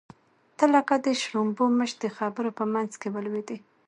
[0.57, 3.57] ته لکه د شړومبو مچ د خبرو په منځ کې ولوېدې.